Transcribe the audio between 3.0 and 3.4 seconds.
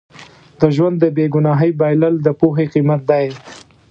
دی.